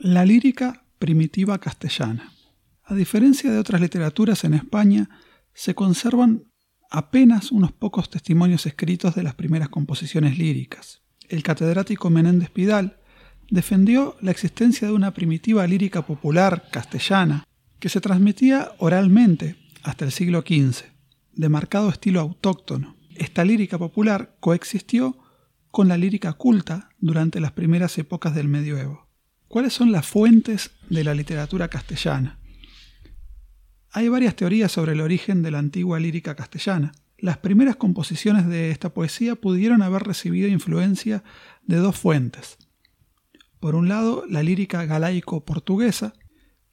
[0.00, 2.32] La lírica primitiva castellana.
[2.84, 5.10] A diferencia de otras literaturas en España,
[5.54, 6.44] se conservan
[6.88, 11.02] apenas unos pocos testimonios escritos de las primeras composiciones líricas.
[11.28, 13.00] El catedrático Menéndez Pidal
[13.50, 17.44] defendió la existencia de una primitiva lírica popular castellana
[17.80, 20.84] que se transmitía oralmente hasta el siglo XV,
[21.32, 22.94] de marcado estilo autóctono.
[23.16, 25.18] Esta lírica popular coexistió
[25.72, 29.07] con la lírica culta durante las primeras épocas del medioevo.
[29.48, 32.38] ¿Cuáles son las fuentes de la literatura castellana?
[33.90, 36.92] Hay varias teorías sobre el origen de la antigua lírica castellana.
[37.16, 41.24] Las primeras composiciones de esta poesía pudieron haber recibido influencia
[41.62, 42.58] de dos fuentes.
[43.58, 46.12] Por un lado, la lírica galaico-portuguesa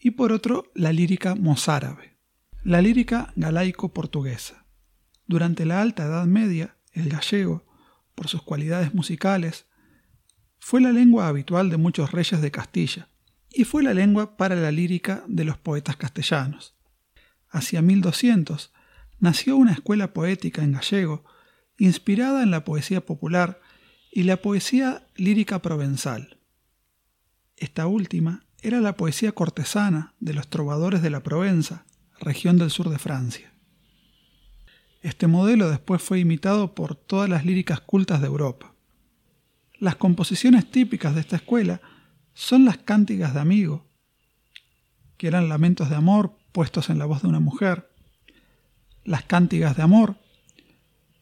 [0.00, 2.18] y por otro, la lírica mozárabe.
[2.64, 4.66] La lírica galaico-portuguesa.
[5.28, 7.64] Durante la Alta Edad Media, el gallego,
[8.16, 9.66] por sus cualidades musicales,
[10.66, 13.10] fue la lengua habitual de muchos reyes de Castilla
[13.52, 16.74] y fue la lengua para la lírica de los poetas castellanos.
[17.50, 18.72] Hacia 1200
[19.18, 21.22] nació una escuela poética en gallego
[21.76, 23.60] inspirada en la poesía popular
[24.10, 26.40] y la poesía lírica provenzal.
[27.58, 31.84] Esta última era la poesía cortesana de los trovadores de la Provenza,
[32.20, 33.52] región del sur de Francia.
[35.02, 38.73] Este modelo después fue imitado por todas las líricas cultas de Europa.
[39.84, 41.82] Las composiciones típicas de esta escuela
[42.32, 43.84] son las cántigas de amigo,
[45.18, 47.90] que eran lamentos de amor puestos en la voz de una mujer,
[49.04, 50.16] las cántigas de amor,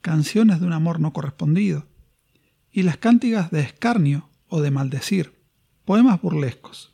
[0.01, 1.89] canciones de un amor no correspondido,
[2.71, 5.33] y las cántigas de escarnio o de maldecir,
[5.85, 6.93] poemas burlescos.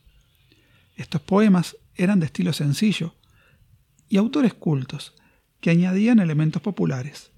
[0.97, 3.14] Estos poemas eran de estilo sencillo
[4.08, 5.12] y autores cultos,
[5.60, 7.30] que añadían elementos populares.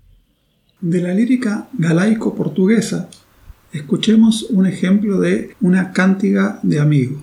[0.80, 3.10] De la lírica galaico-portuguesa,
[3.72, 7.20] escuchemos un ejemplo de una cántiga de amigo.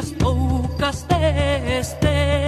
[0.00, 1.06] las bocas
[1.78, 2.39] este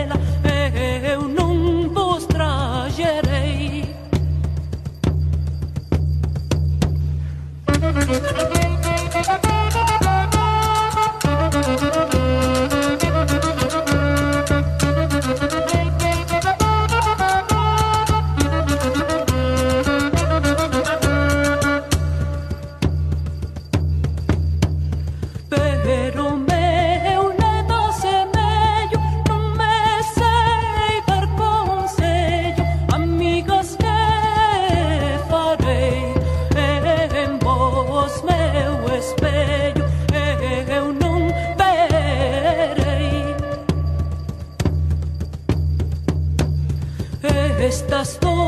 [47.73, 48.42] estas dos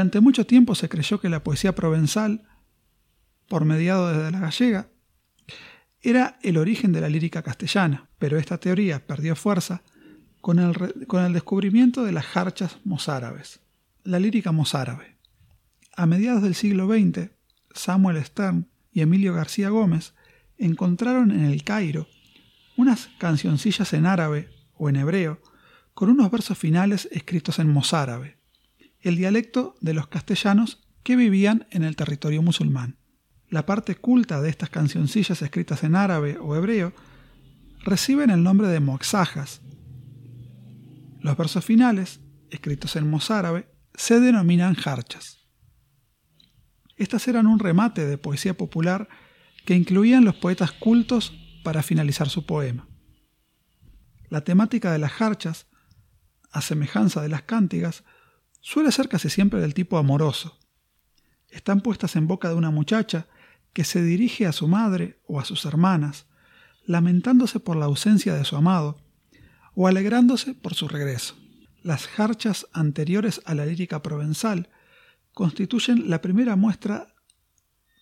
[0.00, 2.48] Durante mucho tiempo se creyó que la poesía provenzal,
[3.48, 4.88] por mediado desde la gallega,
[6.00, 9.82] era el origen de la lírica castellana, pero esta teoría perdió fuerza
[10.40, 13.60] con el, con el descubrimiento de las jarchas mozárabes,
[14.02, 15.18] la lírica mozárabe.
[15.94, 17.32] A mediados del siglo XX,
[17.74, 20.14] Samuel Stern y Emilio García Gómez
[20.56, 22.08] encontraron en el Cairo
[22.78, 24.48] unas cancioncillas en árabe
[24.78, 25.42] o en hebreo
[25.92, 28.39] con unos versos finales escritos en mozárabe
[29.02, 32.98] el dialecto de los castellanos que vivían en el territorio musulmán.
[33.48, 36.92] La parte culta de estas cancioncillas escritas en árabe o hebreo
[37.82, 39.62] reciben el nombre de moxajas.
[41.20, 42.20] Los versos finales,
[42.50, 45.38] escritos en mozárabe, se denominan jarchas.
[46.96, 49.08] Estas eran un remate de poesía popular
[49.64, 51.32] que incluían los poetas cultos
[51.64, 52.88] para finalizar su poema.
[54.28, 55.66] La temática de las jarchas,
[56.52, 58.04] a semejanza de las cántigas,
[58.60, 60.58] suele ser casi siempre del tipo amoroso.
[61.48, 63.26] Están puestas en boca de una muchacha
[63.72, 66.26] que se dirige a su madre o a sus hermanas,
[66.84, 69.00] lamentándose por la ausencia de su amado
[69.74, 71.36] o alegrándose por su regreso.
[71.82, 74.68] Las jarchas anteriores a la lírica provenzal
[75.32, 77.14] constituyen la primera muestra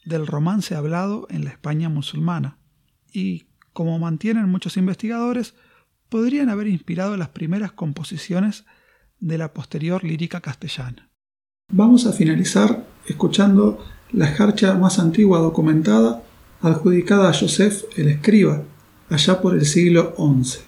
[0.04, 2.58] del romance hablado en la España musulmana
[3.12, 5.54] y, como mantienen muchos investigadores,
[6.08, 8.64] podrían haber inspirado las primeras composiciones
[9.20, 11.08] de la posterior lírica castellana.
[11.72, 16.22] Vamos a finalizar escuchando la jarcha más antigua documentada
[16.60, 18.62] adjudicada a Joseph el escriba,
[19.10, 20.67] allá por el siglo XI.